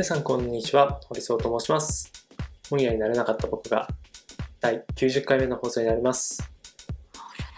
[0.00, 2.10] 皆さんこんにちは、堀総と申します。
[2.70, 3.86] 本屋になれなかった僕が
[4.58, 6.50] 第90回目の放送になります。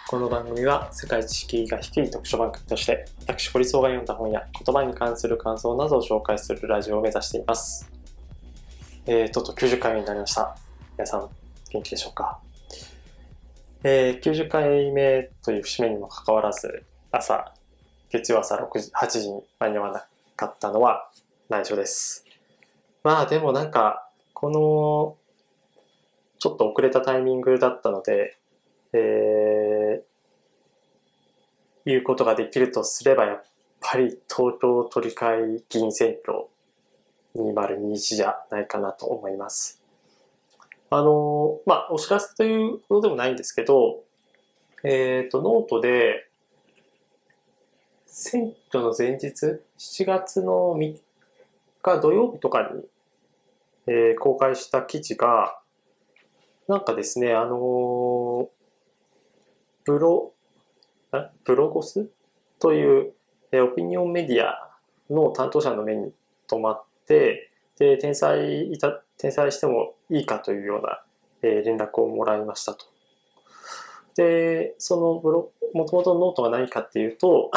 [0.09, 7.89] この番組は世界一敷居が低い読書番組として私堀総が読んだ本や言葉に関する感想などを紹介するラジオを目指しています。
[9.07, 10.57] えー、とうとう90回目になりました。
[10.99, 11.29] 皆さん
[11.71, 12.41] 元気でしょうか？
[13.85, 17.55] えー、90回目という節目にもかかわらず朝、
[18.11, 21.09] 月曜朝6時、8時に間に合わなかったのは
[21.49, 22.27] 内緒です。
[23.03, 25.17] まあでもなんか、この、
[26.39, 28.39] ちょっと遅れたタイミングだったので、
[28.93, 33.45] えー、いうことができるとすれば、やっ
[33.81, 36.47] ぱり東京都議会議員選挙
[37.37, 39.83] 2021じゃないかなと思います。
[40.91, 44.05] あの、まあ、お知らせということでもないんですけど、
[44.85, 46.29] えっ、と、ノートで、
[48.07, 50.99] 選挙の前日、7月の3
[51.81, 52.85] 日土曜日とかに、
[53.87, 55.59] えー公開した記事が、
[56.69, 58.47] なんかですね、あのー
[59.85, 60.33] ブロ、
[61.11, 62.09] あ BLOGOS？
[62.61, 63.13] という、
[63.51, 64.71] えーオピニオンメディア
[65.11, 66.13] の担当者の目に
[66.47, 71.03] 留まって、で、転載いた、転載してもいいかというような、
[71.43, 72.87] えー連絡をもらいましたと。
[74.15, 77.51] で、そのブロ、もともとノートは何かっていうと、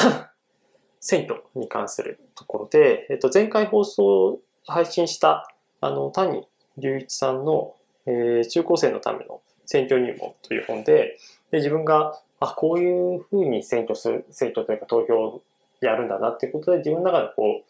[0.99, 5.47] 選挙に関するところで、えっと、前回放送、配信した、
[5.85, 6.47] あの、谷
[6.81, 7.75] 隆一さんの、
[8.07, 11.17] えー中高生のための選挙入門という本で、
[11.51, 15.43] で自分が、あ、こういうふうに選挙する、選挙というか投票を
[15.81, 17.61] やるんだなっていうことで、自分の中でこ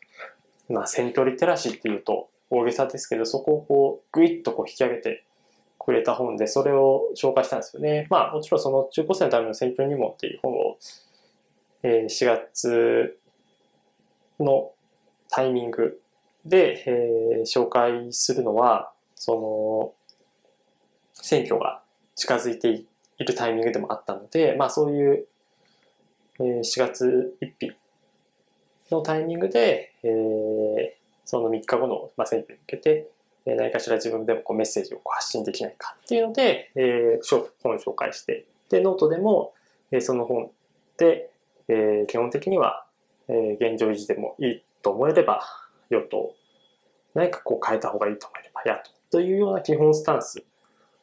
[0.69, 5.25] う、まあ、選挙リテラシーっていうと大げさですけど、そこをこう、ぐいっとこう引き上げて
[5.77, 8.07] くれた本で、それを紹介したんですよね。
[8.09, 10.77] まあ、もちろんその中高生のための選挙入門っていう本を、
[11.83, 13.17] えー4月
[14.39, 14.71] の
[15.29, 16.01] タイミング
[16.45, 19.93] で、えー紹介するのは、その、
[21.13, 21.81] 選挙が
[22.15, 22.87] 近づいてい
[23.23, 25.27] るタイミングでもあったので、まあそういう、
[26.39, 27.75] えー4月1日
[28.91, 33.09] のタイミングで、えーその3日後の、まあ、選挙に向けて、
[33.45, 39.53] えー何かしら自分でもこうメッセージを発信できないかっていうので、えー本を紹介して、で、ノートでも、
[39.91, 40.51] えーその本
[40.97, 41.29] で、
[41.67, 42.85] えー基本的には、
[43.27, 45.41] えー現状維持でもいいと思えれば、
[45.89, 46.33] 与党、
[47.15, 50.43] 何かこう変えた方がいいと思えば野党というような基本スタンス。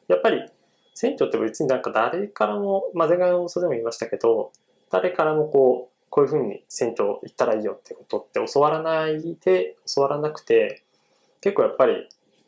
[0.07, 0.49] やっぱり
[0.95, 4.53] 選挙って別になんか誰からも、まあ、前回の放送でも言いましたけど、
[4.91, 10.83] 誰からもこう、こういうふうに選挙行ったらいいよってことって教わらないで、教わらなくて、
[11.41, 12.07] 結構やっぱり、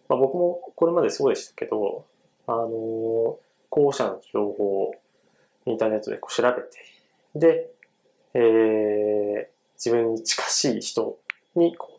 [0.08, 2.04] まあ、僕もこれまでそうでしたけど、
[2.46, 3.34] あのー
[3.70, 4.94] 候補者の情報を
[5.66, 6.68] インターネットでこう調べて、
[7.34, 7.70] で、
[8.34, 11.18] えー自分に近しい人
[11.56, 11.93] にこ、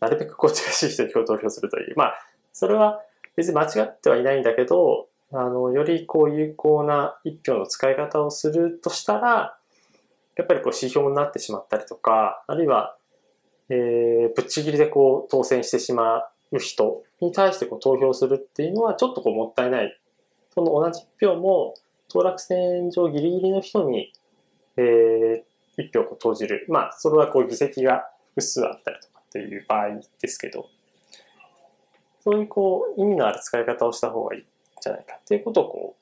[0.00, 1.94] なるべくこう近しい人にこう投票するという。
[1.96, 2.14] まあ、
[2.52, 3.00] それは
[3.36, 9.58] 別に間違ってはいないんだけど、あの、よりこう有効な一票の使い方をするとしたら、
[10.36, 12.96] やっぱりこう指標になってしまったりとか、あるいは、
[13.68, 20.00] えー、ぶっちぎりでこう当選してしまう人に対してこう投票するっていうのはちょっとこうもったいない。
[20.54, 21.74] その同じ一票も
[22.08, 24.12] 当落選上ギリギリの人に、
[24.76, 26.64] えー、一票を投じる。
[26.68, 30.68] まあ、それはこう議席が複数あったりとかっていう場合ですけど、
[32.20, 34.44] そういうこう意味のある使い方をした方がいいん
[34.80, 35.96] じゃないかっていうことをこ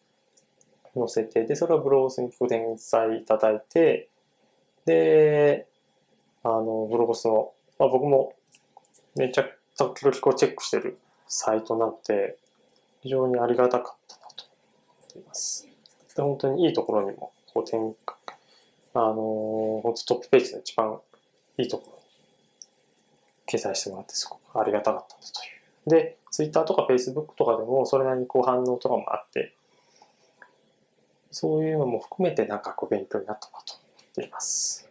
[1.04, 4.08] う載せて、で、それをブログにご転載いただいて、
[4.86, 5.66] で、
[6.42, 8.32] あの、ブログスの、まあ、僕も
[9.16, 12.36] めちゃくちゃ時々こうチェックしてるサイトなので、
[13.02, 14.44] 非常にありがたかったなと
[15.14, 15.68] 思います。
[16.16, 18.16] で、本当にいいところにも、こう展開、
[18.94, 19.16] あのー、
[19.82, 20.98] 本当トップページの一番
[21.58, 21.95] いいところ
[23.46, 26.04] 掲載してもらってすごくありがたかったなという。
[26.04, 29.54] で、ツイッターとかフェイスブックとかでもそれなりにこう反応とかもあって、
[31.30, 34.88] そういうのも含めてなんかこう勉強になったなと思っています。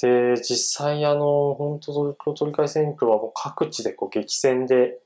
[0.00, 4.98] で、実際あの、本当東京都議会選挙はもう各地でこう激戦で、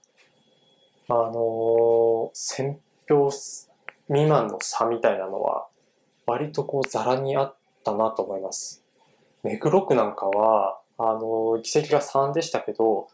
[1.09, 3.31] あの、選票
[4.09, 5.69] 未満の差みたいなのは、
[6.27, 8.85] 割とこうザラにあったなと思います。
[9.43, 13.09] 目黒区なんかは、あの、議席が3でしたけど、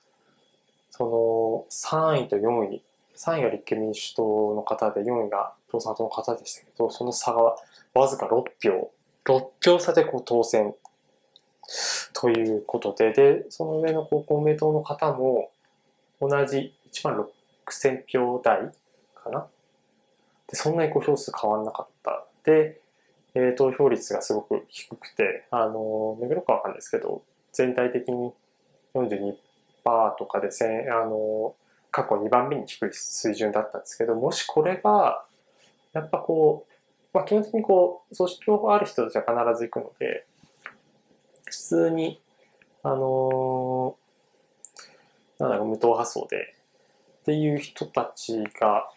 [0.90, 2.82] その3位と4位、
[3.14, 7.56] 3位が立憲民主党の方で4位が共産党の方でしたけど、その差が
[7.94, 8.90] わずか6票、
[9.24, 10.74] 6票差でこう当選。
[12.12, 15.50] ということで、で、その上のこう公明党の方も
[16.20, 17.26] 同じ1万
[17.66, 18.72] 6000票台
[19.14, 19.46] かな？
[20.48, 22.24] で、そんなにこう票数変わらなかった。
[22.44, 22.80] で、
[23.34, 27.22] えー投票率がすごく低くて、あの、目黒区はわかんですけど、
[27.56, 28.32] 全体的に
[28.94, 29.34] 42%、
[30.18, 30.48] とかで
[30.90, 31.54] あの
[31.92, 35.24] 過去2番目に低い水準だったんですけどもしこれが
[35.92, 36.72] やっぱこう、
[37.14, 40.26] まあ、基本的にこう組織情報ある人たちは必ず行くので
[41.44, 42.20] 普通に
[42.82, 43.96] あの
[45.38, 46.54] なんだろう無党派層で
[47.20, 48.90] っていう人たちが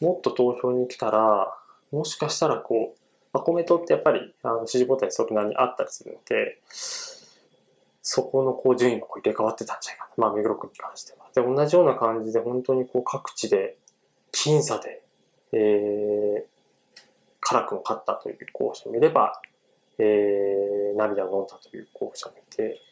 [0.00, 1.54] もっと投票に来たら
[1.92, 2.98] もしかしたらこう、
[3.32, 6.58] まあ、公明党ってやっぱりあの支持母体それなりにあったりするので
[8.06, 10.26] そこのこう順位がこう入れ替わってたんじゃないかな。
[10.26, 11.24] まあ、目黒区に関しては。
[11.34, 13.78] で、同じような感じで、本当にこう各地で、
[14.30, 15.02] 僅差で、
[15.52, 17.00] えー、
[17.40, 19.40] 辛くも勝ったという候補者もいれば、
[19.98, 22.82] えー、涙を飲んだという候補者もいて、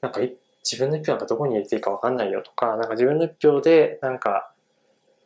[0.00, 4.52] なんか自分の一票なんかどこに入れていいかわかんないよとか、なんか自分の一票で、なんか、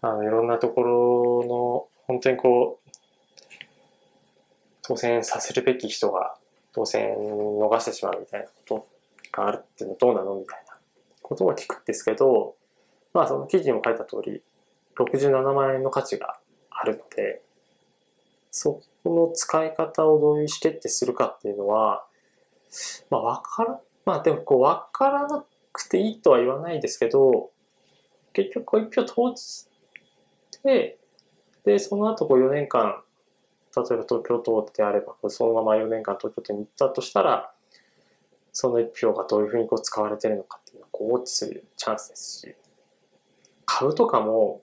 [0.00, 2.90] あの、いろんなところの、本当にこう、
[4.82, 6.34] 当選させるべき人が
[6.72, 8.97] 当選逃してしまうみたいなこと
[9.38, 10.78] があるっていうのどうなのみたいな
[11.22, 12.56] ことを聞くんですけど、
[13.14, 14.42] まあその記事にも書いた通り、
[14.96, 16.38] 67万円の価値が
[16.70, 17.42] あるので、
[18.50, 22.04] そこの使い方をどういう意思決定するかっていうのは、
[23.10, 27.50] まあわから、まあでもこうわからなくていいとは言わないですけど、
[28.32, 29.66] 結局こう一票投じ
[30.62, 30.98] て、
[31.64, 33.02] で、その後こう4年間、
[33.76, 37.52] 例えば東京都であれば、そのまま4年間東京都に行ったとしたら、
[38.52, 42.54] その一票がどういうふうにこう使われてるのかっていうのをこうウォッチするチャンスですし、
[43.66, 44.62] 株とかも、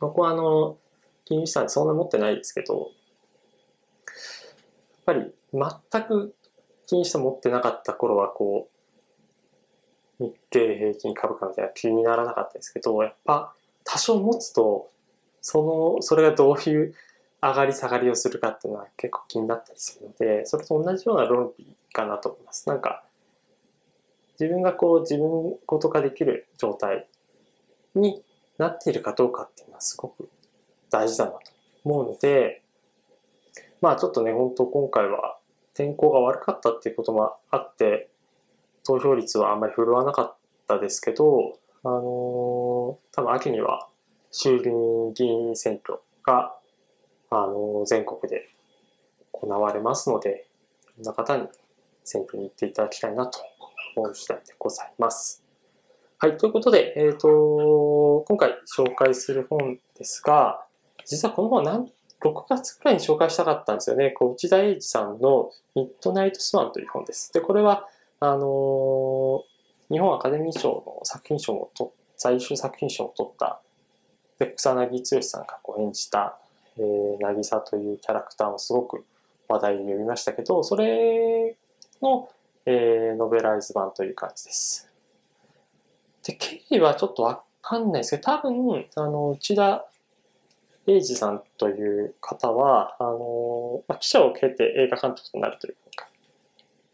[0.00, 0.76] 僕はあの、
[1.24, 2.86] 金融資産そんな持ってないですけど、やっ
[5.06, 6.34] ぱり全く
[6.86, 8.68] 金融資産持ってなかった頃はこ
[10.20, 13.54] う、日経平均株価みたいな気にならなかったですけど、やっぱ
[13.84, 14.90] 多少持つと、
[15.40, 16.94] その、それがどういう
[17.42, 22.68] 上がり下がりをするかっていうのは結構気になったりするので、それと同じような論理かなと思います。
[22.68, 23.04] なんか、
[24.38, 27.06] 自分がこう自分ごと化できる状態
[27.94, 28.22] に
[28.58, 30.28] なっているかどうかっていうのはすごく
[30.90, 31.38] 大事だなと
[31.84, 32.62] 思うので、
[33.80, 35.38] まあちょっとね、本当今回は
[35.72, 38.10] 天候が悪かったっていうこともあって、
[38.84, 40.36] 投票率はあんまり振るわなかっ
[40.66, 43.88] たですけど、あのー、多分秋には
[44.30, 46.56] 衆議院議員選挙が、
[47.30, 48.48] あのー、全国で
[49.32, 50.46] 行われますので、
[50.98, 51.48] いろんな方に
[52.04, 53.40] 選挙に行っていただきたいなと
[53.96, 55.42] 思う次第でございます。
[56.18, 60.64] はい、ということで、えっ、ー、と、今回紹介する本ですが、
[61.04, 61.84] 実はこの本は
[62.20, 64.10] 6月くらいに紹介したかったんですよね。
[64.10, 67.32] こう内田英二さんのミッドナイトスワンという本です。
[67.32, 67.88] で、これは、
[68.20, 69.44] あの、
[69.90, 73.60] 日本アカデミー賞の作品賞もと、最終作品賞を取った、
[74.38, 76.38] で草薙剛さんがこう演じた、
[76.78, 79.04] えー、渚というキャラクターもすごく
[79.48, 81.56] 話題に読みましたけど、それ
[82.04, 82.28] の、
[82.66, 84.88] えー、ノベライズ版という感じです。
[86.24, 89.86] で、経緯はちょっとわかんないですけど、多分、あの、内田
[90.86, 95.76] 英二さんという方は、あの、まあ、記者を経て映画監督となるという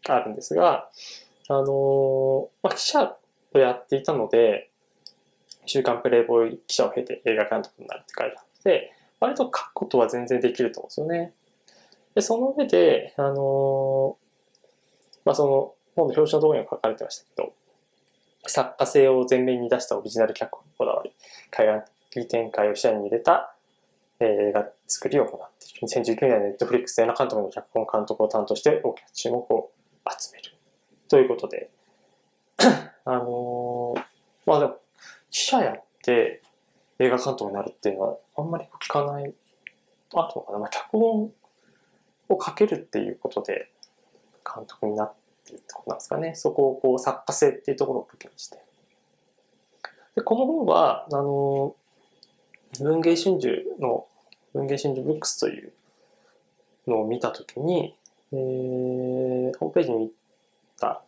[0.03, 0.89] か、あるんですが、
[1.49, 3.17] あの、まあ、記者
[3.53, 4.69] をやっていたので、
[5.65, 11.33] 週刊プレイボーイ記者を経て映画監督になるって書いてあって、割と書くことは全然できると思うんですよね。
[12.15, 14.17] で、その上で、あの
[15.25, 17.53] まあ、その本の表紙のところにも書かれてましたけど、
[18.47, 21.11] 作家性を前面に出したオリジナル脚本にこだわり、
[21.51, 23.55] 海外展開を視野に入れた、
[24.19, 25.87] 映画作りを行っている。
[25.87, 29.71] 2019年ネットフリックスでの監督の脚本監督を担当して大きな注目を
[30.19, 30.51] 集める。
[31.09, 31.69] ということで、
[33.05, 34.03] あのー、
[34.45, 34.77] まあでも、
[35.31, 36.41] 記者やって
[36.99, 39.33] 映画監督になるっていうのはあんまり聞かない、
[40.13, 41.33] あとかな、まあ、脚本
[42.29, 43.71] を書けるっていうことで、
[44.43, 45.13] 監督になっ
[45.45, 46.35] てるってことなんですかね。
[46.35, 48.63] そこをこう作家性っていうところを武器にして。
[50.15, 51.75] で、この本は、あの、
[52.79, 53.47] 文芸春秋
[53.79, 54.07] の、
[54.53, 55.71] 文芸春秋ブックスという
[56.87, 57.95] のを見たときに、
[58.33, 60.11] えー、ホームページに見
[60.79, 61.03] た、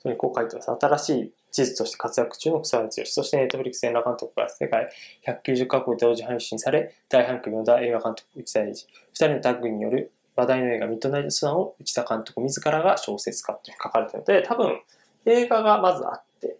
[0.00, 0.70] それにこう書いてます。
[0.70, 4.88] 新しい地図として活躍中の草谷剛、そしてネットフリックス映画監督が世界
[5.26, 14.80] 190カ国で同時配信され、大反響を呼んだ映画監督内田英二、二人のタッグによる話題の映画ミッドナイトスワンを内田監督自らが小説家って書かれてるので、多分
[15.26, 16.56] 映画がまずあって、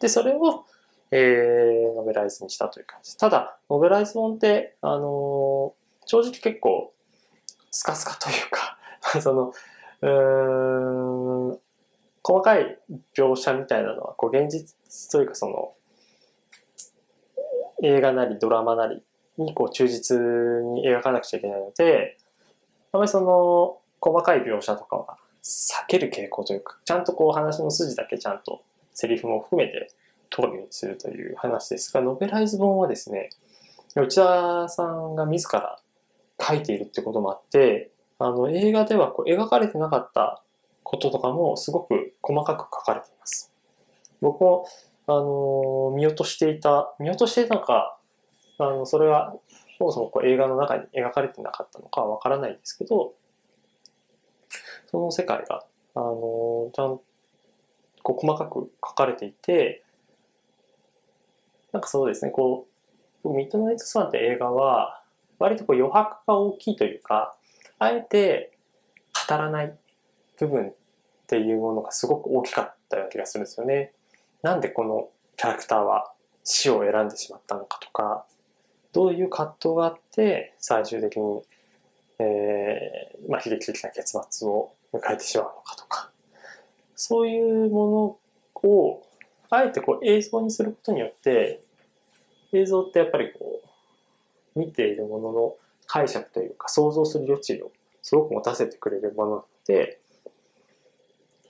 [0.00, 0.64] で、それを、
[1.10, 3.16] えー、ノベライズにしたという感じです。
[3.16, 5.72] ただ、ノベライズ本って、あのー、
[6.04, 6.92] 正直結構、
[7.70, 8.78] スカスカというか
[9.20, 9.52] その、
[10.02, 11.60] うーん、
[12.22, 12.78] 細かい
[13.16, 14.74] 描写みたいなのは、こう、現実
[15.10, 15.72] というかその、
[17.82, 19.02] 映画なりドラマなり
[19.38, 22.18] にこう忠実に描かなくちゃいけないので、
[22.96, 28.62] あまりその細かい描写とかは避ける傾向というか、ちゃんとこう話の筋だけちゃんと
[28.94, 29.90] セリフも含めて
[30.30, 33.30] 取るようにするという話ですが、ノベライズ本はですね、
[33.94, 35.78] 内田さんが自ら
[36.40, 40.42] 書いているってこともあって、あの、映画ではこう描かれてなかった
[40.82, 43.52] こととかもすごく細かく書かれています。
[44.20, 44.66] 僕も、
[45.06, 47.98] あの、見落としていた、見落としていたのか、
[48.58, 49.34] あの、それは、
[49.80, 53.14] もそもこう映画の中に描かれてなかったのかはわからないですけど、
[54.86, 55.64] その世界が、
[55.94, 57.00] あの、ちゃん
[58.02, 59.82] こう細かく書かれていて、
[61.72, 62.66] なんかそうですね、こ
[63.24, 65.02] う、ミッドナイトスワンって映画は、
[65.38, 67.36] 割とこう余白が大きいというか、
[67.78, 68.52] あえて
[69.28, 69.76] 語らない
[70.38, 70.74] 部分っ
[71.26, 73.92] ていうものがすごく大きかったような気がするんですよね。
[74.42, 76.12] なんでこのキャラクターは
[76.44, 78.24] 死を選んでしまったのかとか、
[78.96, 81.42] どういう葛藤があって最終的に、
[82.18, 86.10] えー、まあ、悲劇的な結末を迎えてしまうのかとか、
[86.94, 88.18] そういうも
[88.64, 89.02] のを
[89.50, 91.60] あえてこう映像にすることによって、
[92.54, 93.60] 映像ってやっぱりこ
[94.54, 100.00] う、見ているものの解釈というか想像する余地をすごく持たせてくれるものなので、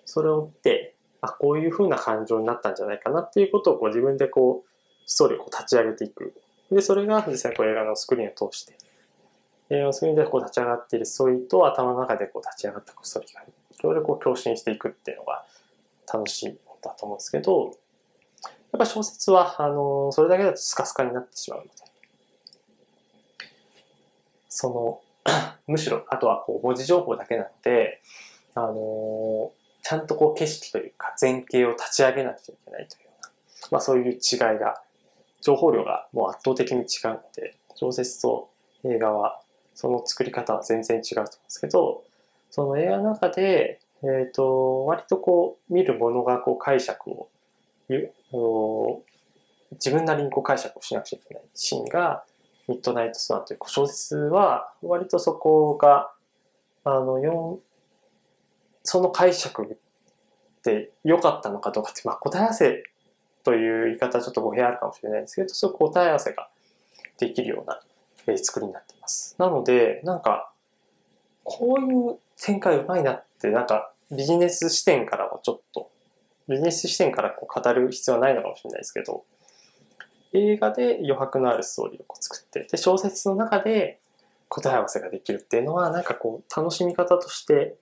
[0.05, 4.71] それを追って、あ、こういう風な感情になったんじゃないかなっていうことをこう自分でこう、
[5.07, 6.35] ストーリーを立ち上げていく。
[6.70, 8.76] で、それが実際こう映画のスクリーンを通して、
[9.70, 13.46] 映画のスクリーンでこう立ち上がっているストーリと頭の中でこう立ち上がったストーリがい
[13.82, 15.44] ろいろこう共振していくっていうのが
[16.12, 17.76] 楽しいだと思うんですけど、
[18.73, 21.70] やっぱ小説は、あの、それだけだとスカスカになってしまうので、
[24.49, 25.00] その、
[25.66, 28.00] むしろ、あとはこう文字情報だけなので、
[28.54, 33.30] あのちゃんとこう景色というか前景を立ち上げなきゃいけないというような、
[33.70, 34.80] まあそういう違いが、
[35.40, 38.50] 情報量がもう圧倒的に違うので、小説と
[38.85, 39.40] 映画は
[39.75, 42.05] その作り方は全然違うと思うんですけど、
[42.50, 47.28] その映画の中で、えっ、ー、と、割とこう見るものがこう解釈を、
[49.73, 52.25] 自分なりにこう解釈をしなくちゃいけないシーンが、
[52.69, 56.11] ミッドナイトスワンという小説は、割とそこが、
[56.85, 57.59] あの、
[58.83, 62.83] その解釈って良かったのかどうかって、まあ、答え合わせ
[63.47, 66.49] という言い方はちょっと語弊あるかもしれないですけど、そういう答え合わせが
[67.17, 67.81] できるような、
[68.26, 69.37] えー、作りになっています。
[69.38, 70.50] なので、なんか、
[71.45, 75.93] こういう展開うまいなって、なんかビジネス視点からはちょっと、
[76.49, 79.23] ビジネス視点からこう語る必要はないのかもしれないですけど、
[80.33, 84.00] 映画で余白のあるストーリーをこう作って、で、小説の中で
[84.49, 87.76] 答え合わせができるっていうのは、なんかこう、楽しみ方として、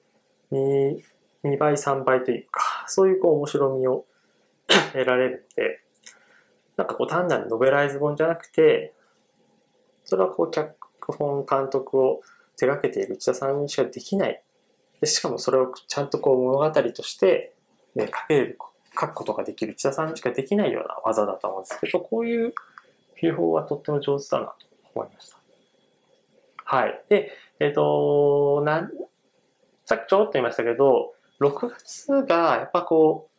[0.52, 1.02] 2,
[1.42, 4.04] 2倍、3倍というか、そういうこう面白みを
[4.68, 5.80] 得られるので、
[6.76, 8.94] なんかこう単なるノベライズ本じゃなくて、
[10.04, 10.76] それはこう脚
[11.12, 12.20] 本監督を
[12.56, 14.42] 手掛けている内田さんにしかできない。
[15.00, 17.54] でしかもそれをちゃんとこう物語として、
[17.94, 18.58] ね、書ける、
[18.98, 22.54] 書くことができる内田さんにしかできないような技だと思うんですけど、こういう
[23.20, 24.54] 技法はとっても上手だなと
[24.94, 25.36] 思いました。
[26.64, 27.04] はい。
[27.08, 28.90] で、えっ、ー、と、なん、
[29.84, 33.33] さっきちょろっと言いましたけど、6月がやっぱこう、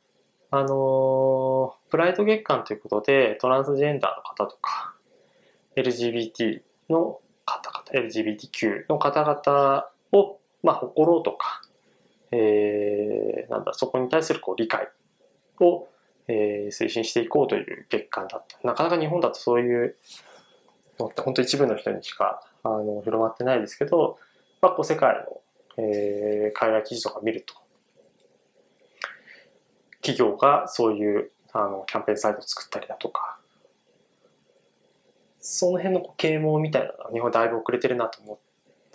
[0.52, 4.96] あの、プライド月間ということで、トランスジェンダーの方とか、
[5.76, 11.62] LGBT の方々、LGBTQ の方々を、まあ、誇ろうとか、
[12.32, 14.88] えー、なんだ、そこに対するこう理解
[15.60, 15.88] を、
[16.28, 18.58] えー、推進していこうという月間だった。
[18.68, 19.96] なかなか日本だとそういう
[21.00, 24.18] のって本当一部の人にしかあの広まってないですけど、
[24.62, 25.42] まあ、こう世界の
[25.78, 27.54] えー、海外記事とか見ると、
[30.06, 33.40] 企業がそういうあのキャンペーンサイトを作ったりだとか、
[35.40, 38.38] その辺の啓蒙みたいなのは日本だいぶ遅れてるなと思っ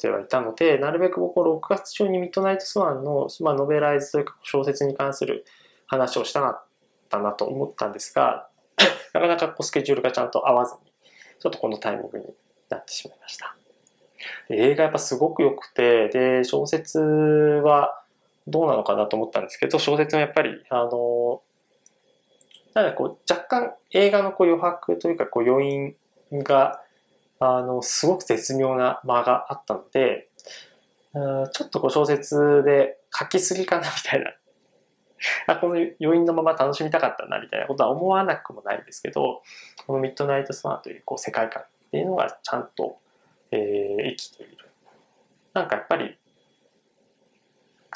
[0.00, 5.44] てはいたので、なるべく僕6月中にミッドナイトスワンの、まあ、ノベライズというか小説に関する
[5.86, 6.64] 話をしたかっ
[7.08, 8.48] たなと思ったんですが、
[9.12, 10.92] なかなかこうスケジュールがちゃんと合わずに、
[11.40, 12.26] ちょっとこのタイミングに
[12.68, 13.56] なってしまいました。
[14.50, 18.04] 映画やっぱすごく良くて、で、小説は
[18.46, 21.42] どうなのかなと思ったんですけど、小説はやっぱり、あの、
[22.74, 25.96] なんかこう、若干映画のこう余白というか、こう余韻
[26.42, 26.82] が、
[27.38, 30.28] あの、すごく絶妙な間があったので、
[31.12, 34.32] ちょっとこう小説で書きすぎかなみたいな
[35.48, 39.42] あ、この余韻のまま楽しみたかったなみたいなことは思わなくもないんですけど、
[39.86, 42.98] このミッドナイトスワンというこう世界観っていうのがちゃんと
[43.52, 44.56] えー、生きている。
[45.52, 46.16] なんかやっぱり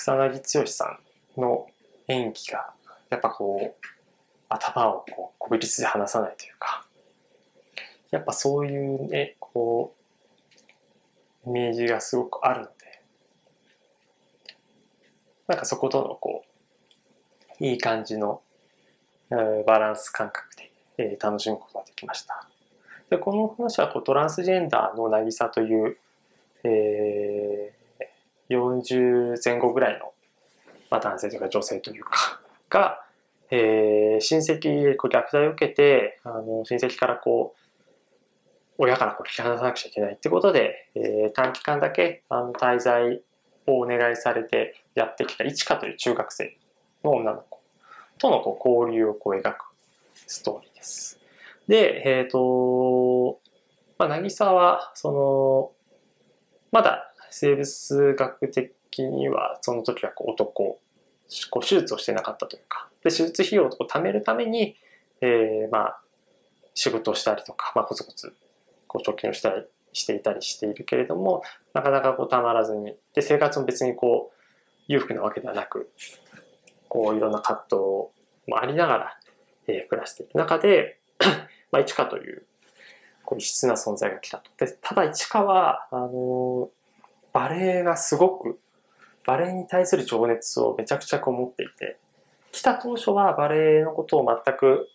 [0.04, 0.98] 草薙剛さ
[1.38, 1.66] んの
[2.08, 2.74] 演技が
[3.08, 3.86] やっぱこう
[4.50, 6.84] 頭をこうこびりついて離さないというか
[8.10, 9.94] やっぱそういうねこ
[11.46, 12.72] うイメージがすごくあるので
[15.46, 16.44] なんかそことのこ
[17.58, 18.42] ういい感じの、
[19.30, 22.46] バランス感覚で、えー、楽しむことができました。
[23.08, 25.96] でこの話はこうトランスジェンダーの渚という、
[26.64, 27.73] えー、
[28.56, 30.12] 40前後ぐらいの、
[30.90, 33.00] まあ、男性というか女性というかが、
[33.50, 37.60] えー、親戚でこう虐待を受けてあの親戚からこう
[38.78, 43.22] 親からこう引き離さなくちゃいけないってことで、えー、短期間だけあの滞在
[43.66, 46.56] をお願いされてやってきたいちかという中学生
[47.04, 47.60] の女の子
[48.18, 49.64] とのこう交流をこう描く
[50.26, 51.20] ストーリーです。
[51.68, 53.40] で、えっ、ー、と、
[53.98, 55.72] まあ、渚は、その、
[56.72, 60.78] まだ生物学的にはその時はこう男、
[61.50, 64.76] こう手術をしてなかったというか、で手術費用を貯めるために、
[65.20, 66.00] えー、まあ、
[66.74, 68.32] 仕事をしたりとか、まあ、コツコツ
[68.86, 74.34] こう貯金をしたりしていたりしているけれども、なかなかこうたまらずに、で、生活も別にこう、
[74.86, 75.90] 裕福なわけではなく、
[76.88, 77.76] こういろんな葛藤
[78.46, 79.18] もありながら、
[79.66, 81.00] えー、暮らしていく中で、
[81.72, 82.44] まあ、市川という、
[83.24, 84.52] こう異質な存在が来たと。
[84.56, 86.70] で、ただ市川は、あの
[87.34, 88.58] バレエがすごく、
[89.26, 91.98] バレエに対する情熱をめちゃくちゃこう持っていて、
[92.52, 94.88] 来た当初はバレエのことを全く、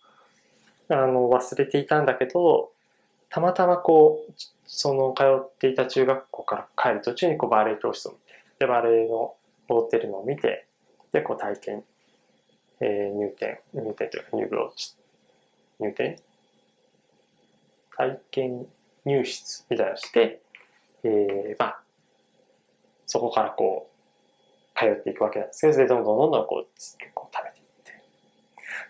[0.88, 2.72] あの、忘れていたんだけど、
[3.28, 4.32] たまたまこう、
[4.66, 8.24] その通っていた中学校から帰る途中にこうバレエ教室を見て、
[8.60, 9.34] で、バレエの
[9.68, 10.66] 踊ってるのを見て、
[11.12, 11.84] で、こう体験、
[12.80, 14.72] えー、入店、入店というか入部を
[15.78, 16.16] 入店？
[17.96, 18.66] 体験
[19.04, 20.40] 入室みたいなのをして、
[21.04, 21.82] えー、まあ、
[23.10, 23.90] そこからこ
[24.76, 28.02] う、通っていくわけなんですけど、で、どんどんどんどんこう、結構食べていって。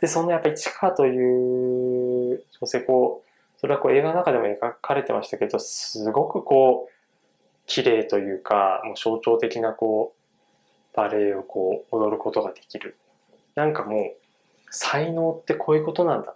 [0.02, 6.92] で、そのやっぱり市川という女性、こう、それはこう映画の中でも描かれてましたけど、すごくこう、
[7.64, 12.98] 綺麗というか、もう象徴的なこう、バレエをこう、踊ることができる。
[13.54, 14.16] なんかもう、
[14.70, 16.35] 才能ってこういうことなんだ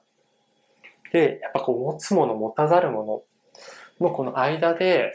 [1.12, 3.24] で、やっぱこう持つもの持たざるも
[4.00, 5.12] ののこの間で、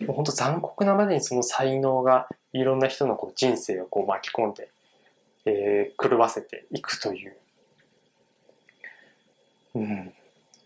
[0.00, 4.70] もう本当残酷なまでにその才能がいろんな人のこう人生をこう巻き込んで、
[5.44, 7.36] えー、狂わせていくという。
[9.74, 10.06] うん。
[10.06, 10.12] だ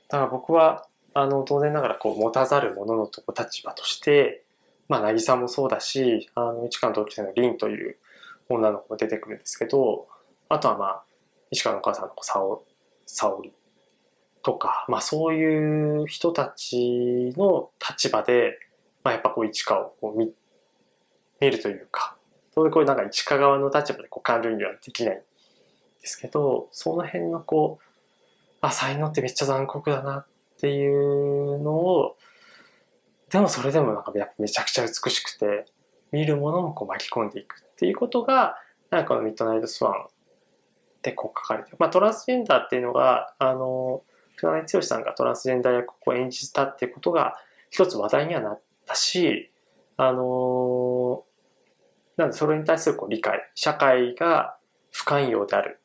[0.08, 4.44] から僕は、あの、当然ながらこう持たざる者のとこ立場として、
[4.88, 7.96] まあ、渚もそうだし、あの、市川の同級生の凛という
[8.48, 10.06] 女の子も出てくるんですけど、
[10.48, 11.02] あとはまあ、
[11.50, 12.62] 市川のお母さんの沙織、
[13.06, 13.52] 沙織
[14.42, 18.58] とか、まあそういう人たちの立場で、
[19.04, 20.32] まあやっぱこう市川をこう見
[21.40, 22.16] 見るというか、
[22.54, 25.24] そういうこうなんか市川側の立場でこう感情にはできないんで
[26.06, 27.84] すけど、その辺のこう、
[28.60, 30.26] あ、才能ってめっちゃ残酷だなっ
[30.60, 32.16] ていうのを、
[33.30, 35.66] でもそれでもなんかやっぱめちゃくちゃ美しくて、
[36.12, 38.56] 見るものもこう巻き込んでいくっていうことが、
[38.90, 40.06] なんかこのミッドナイトスワン
[41.02, 41.70] でこう書かれて。
[41.78, 44.02] まあトランスジェンダーっていうのが、あの、
[44.36, 47.36] 船井剛さんがトランスジェンダー役を演じたっていうことが
[47.70, 48.62] 一つ話題にはなっ
[48.92, 49.50] たし、
[49.96, 54.56] あのー、なんでそれに対するこう理解、社会が
[54.90, 55.80] 不寛容である。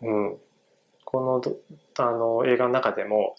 [0.00, 0.36] うん。
[1.04, 1.42] この、
[1.98, 3.36] あの、映画の中でも、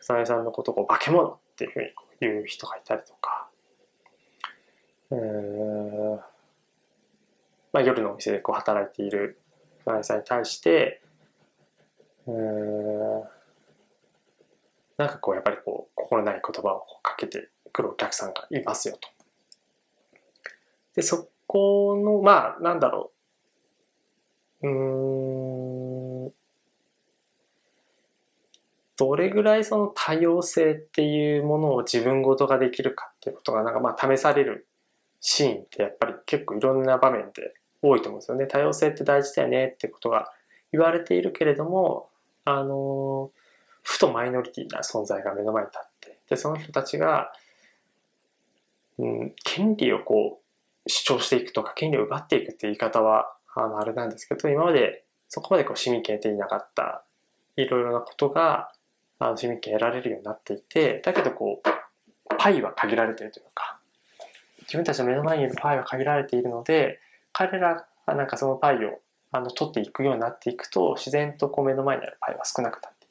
[0.00, 1.88] 船井さんのことを化け物っていうふうに
[2.20, 3.48] 言う人がいたりとか、
[5.10, 6.16] えー、
[7.72, 9.38] まあ、夜のお店でこう働いている
[9.84, 11.02] 船井さんに対して、
[12.26, 13.42] うん
[15.02, 19.08] なんかこうやっぱりこう心ない言葉をかけてくるお客さんがいますよと。
[20.94, 23.12] で、そこの、まあ、なんだろ
[24.60, 24.68] う。
[24.68, 26.32] うん。
[28.98, 34.68] どれぐらいその多様性っていうものを自分ごとができるかっていうことがなんかまあ試される
[35.20, 38.46] シーンってやっぱり結構いろんな場面で多いと思うんですよね。
[38.46, 40.30] 多様性って大事だよねってことが
[40.72, 42.10] 言われているけれども、
[42.44, 43.30] あの、
[43.82, 47.32] ふとマイノリティな存在が目の前に立って、で、その人たちが、
[48.98, 57.04] うん、権利をこう、主張していくとか、権利を奪っていくっていう言い方は、あの、あれなんですけど、今までそこまでこう市民権得ていなかった、
[57.56, 58.70] いろいろなことが、
[59.18, 63.78] あの市民権得られるようになっていて、だけどこう、パイは限られているというか、
[64.62, 67.00] 自分たちの目の前にいるパイは限られているので、
[67.32, 73.01] 彼らがなんかそのパイをあの取っていくようになっていくと自然とこう目の前にあるパイは少なくなって。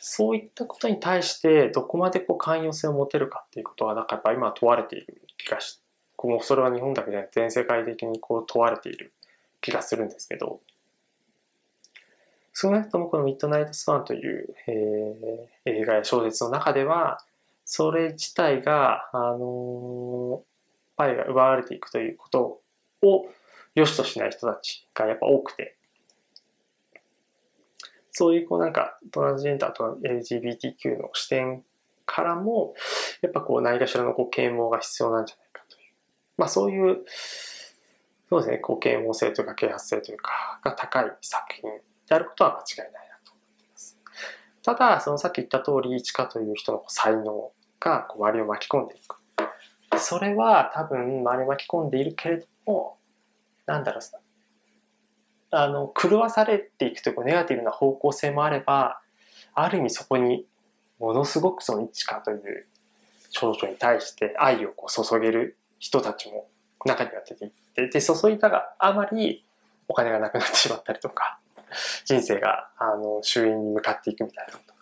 [0.00, 5.80] そういったことに対してどこまでこう寛容性を持てるかっていうことはなんかやっぱ今問われている気がし
[6.22, 9.12] もうそれは日本だけでなくて全世界的にこう問われている
[9.60, 10.60] 気がするんですけど。
[12.52, 17.24] 少なくともこのミッドナイトスワンという、えー、映画や小説の中では
[17.64, 20.40] それ自体が、あのー、
[20.96, 22.60] パイが奪われていくということ
[23.02, 23.26] を
[23.76, 25.76] 良しとしない人たちがやっぱ多くて、
[28.12, 31.64] そういうこうなんかトランスジェンダーと LGBTQ の視点
[32.06, 32.74] からも、
[33.22, 35.92] やっぱこう何かしらのこう啓蒙が必要なんじゃないかという。
[36.36, 37.04] まあそういう、
[38.28, 41.70] そうですね、こう啓蒙性というか啓発性というか、が高い作品
[42.08, 43.98] であることは間違いないなと思います。
[44.62, 49.16] ただ、そのさっき言った通り、チカという人の才能がこう周りを巻き込んでいく。
[49.98, 52.98] それは多分周りを巻き込んでいるけれども、
[53.66, 54.00] なんだろう、
[55.50, 59.00] あの、狂わされていくというか、ネガティブな方向性もあれば、
[59.54, 60.46] ある意味そこに
[60.98, 62.66] ものすごくその一かという
[63.30, 66.48] 少女に対して愛をこう注げる人たちも
[66.84, 69.44] 中には出ていって、で、注いだがあまり
[69.88, 71.38] お金がなくなってしまったりとか、
[72.04, 74.80] 人生が、あの、終焉に向かっていくみたいなことが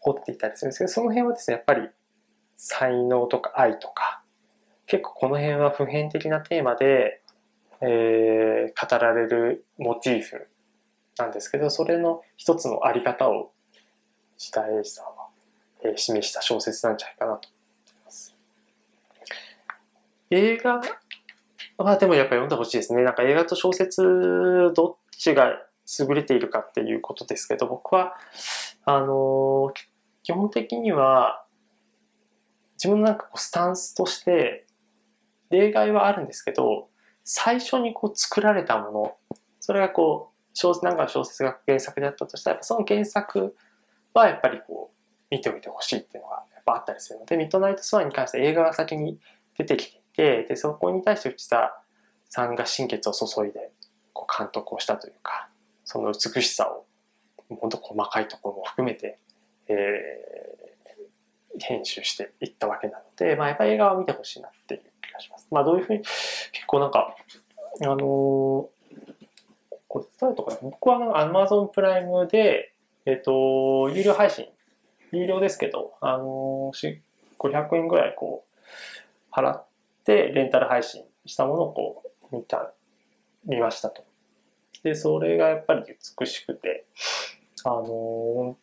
[0.00, 1.88] 掘っていたりするんですけど、その辺はですね、やっぱり
[2.56, 4.22] 才能とか愛とか、
[4.86, 7.22] 結構この辺は普遍的なテーマで、
[7.80, 10.48] えー、語られるモチーフ
[11.16, 13.52] なんですけど、それの一つのあり方を、
[14.38, 15.28] 石田英二さんは、
[15.82, 18.34] えー、示した小説なんじゃないかなと思います。
[20.30, 20.80] 映画
[21.78, 23.02] はでもやっぱ読んでほしいですね。
[23.02, 24.02] なんか映画と小説、
[24.74, 25.52] どっちが
[26.00, 28.14] 優れているかっていうことですけど、僕は、
[28.84, 29.72] あのー、
[30.22, 31.44] 基本的には、
[32.74, 34.66] 自分のなんかこうスタンスとして、
[35.50, 36.88] 例外はあるんですけど、
[37.30, 39.16] 最初にこう作られたもの、
[39.60, 43.54] それがこう、小説、なんか小説が原作であったとしたら、その原作
[44.14, 49.20] はやっぱりこう、見ておいてほしいっていうのがやっぱあったりするので、ミッドナイトスワンに関して映画が先に
[49.58, 51.82] 出てきていて、で、そこに対して内田
[52.30, 53.72] さんが心血を注いで、
[54.14, 55.50] こう監督をしたというか、
[55.84, 56.86] その美しさを、
[57.60, 59.18] 本当細かいところも含めて、
[59.68, 64.80] えー、編集していったわけなので、まあやっぱり映画を見てほしいなっていう。
[65.18, 65.48] がします。
[65.50, 67.16] まあどういうふうに、結構なんか、
[67.82, 67.98] あのー、
[69.88, 72.72] これ伝えとか僕はアマゾンプライムで、
[73.04, 74.46] えっ、ー、と、有料配信、
[75.12, 77.00] 有料ですけど、あのー、
[77.38, 79.66] 500円ぐらいこう、払っ
[80.04, 82.72] てレンタル配信したものをこう、見た、
[83.44, 84.04] 見ましたと。
[84.82, 85.82] で、それがやっぱり
[86.20, 86.84] 美しくて、
[87.64, 88.56] あの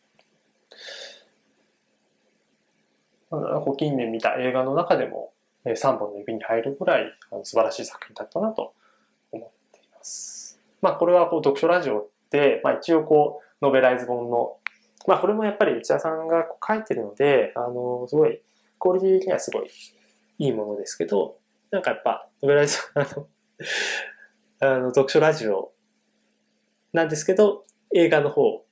[3.31, 5.33] ー、近年見た映画の中でも
[5.73, 7.05] 3本の指に入るぐらい
[7.43, 8.73] 素晴らしい作品だったなと
[9.31, 10.59] 思っています。
[10.81, 14.57] まあこれはこう読書ラジオで、まあ一応こうノベライズ本の、
[15.07, 18.41] まあこれもやっぱり内田さんがこう書いてるので、あの、すごい、
[18.77, 19.69] クオリティ的にはすごい
[20.37, 21.37] いいものですけど、
[21.71, 23.27] なんかやっぱノベライズ、 あの、
[24.59, 25.73] あの読書ラジオ
[26.93, 28.65] なんですけど、映画の方、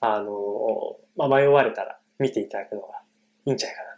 [0.00, 3.02] あの、まあ迷われたら見ていただくのが
[3.46, 3.95] いいんじゃないかな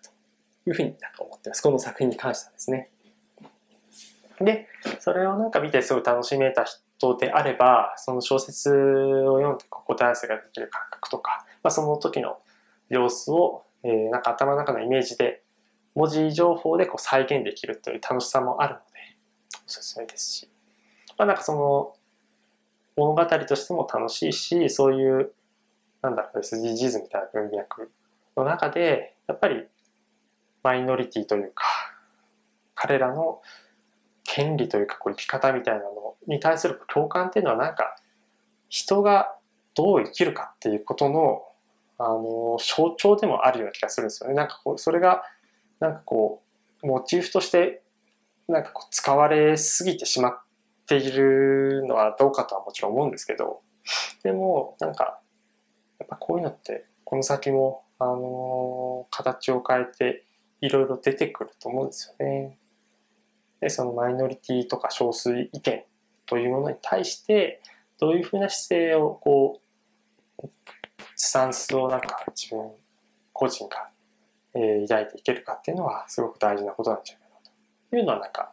[0.68, 1.62] いうふうになんか思ってます。
[1.62, 2.90] この作品に関してはですね。
[4.40, 4.68] で、
[5.00, 12.38] それをなんか見てすごい楽しめた人であれば、その小説を読んで答え合わせができる感覚とか、まあ、その時の
[12.88, 15.42] 様子を、えー、なんか頭の中のイメージで
[15.94, 18.84] 文字情報でこう再現できるという楽しさもあるので、
[19.66, 20.48] おすすめですし。
[21.16, 21.94] まあなんかその
[22.96, 25.32] 物語としても楽しいし、そういう、
[26.02, 27.90] なんだろう、SDGs みたいな文脈
[28.36, 29.66] の中で、やっぱり
[30.62, 31.64] マイノリティというか、
[32.74, 33.40] 彼らの
[34.24, 37.96] 権利というかこう生き方みたいなのに対する共感っていうのはなんか
[38.68, 39.34] 人が
[39.74, 41.42] どう生きるかっていうことの
[42.00, 44.36] あの象徴でもあるような気がするんですよね。
[44.36, 45.22] なんかこうそれが
[45.80, 46.42] なんかこ
[46.82, 47.82] うモチーフとして
[48.46, 50.40] なんかこう使われすぎてしまっ
[50.86, 53.60] ているのはどうかとはもちろん思うんですけど
[54.22, 55.18] でもなんか
[55.98, 60.24] やっぱこういうのってこの先もあの形を変えて
[60.60, 62.58] いろいろ出てくると思うんですよね。
[63.60, 65.84] で、そのマイノリティとか少数意見
[66.26, 67.62] というものに対して、
[67.98, 69.60] どういうふうな姿勢を、こ
[70.42, 70.48] う、
[71.16, 72.70] スタンスをなんか自分
[73.32, 73.88] 個人が、
[74.54, 77.50] えー、抱いていけるかっていうのはすごく大事なことなんじゃないかな
[77.90, 78.52] というのはなんか、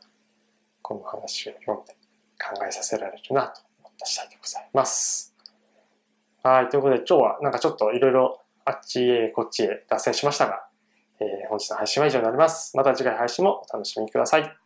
[0.81, 1.93] この話を読んで
[2.39, 5.35] 考えさせられるなと思った次第でございます。
[6.43, 6.69] はい。
[6.69, 10.64] ということで今日はなんかちょっといろいろあっちへこっちへ脱線しましたが、
[11.19, 12.75] えー、本日の配信は以上になります。
[12.75, 14.64] また次回配信もお楽しみください。